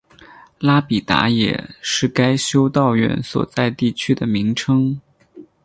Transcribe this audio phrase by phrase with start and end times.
[0.57, 4.99] 拉比达也是该修道院所在地区的名称。